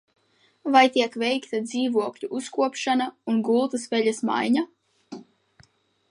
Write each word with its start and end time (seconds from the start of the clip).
Vai 0.75 0.79
tiek 0.93 1.17
veikta 1.23 1.59
dzīvokļu 1.65 2.29
uzkopšana 2.39 3.07
un 3.33 3.43
gultas 3.49 3.85
veļas 3.93 4.23
maiņa? 4.31 4.65